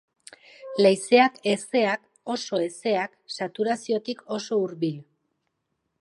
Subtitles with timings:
[0.79, 2.01] Leizeak hezeak,
[2.37, 4.99] oso hezeak, saturaziotik oso hurbil.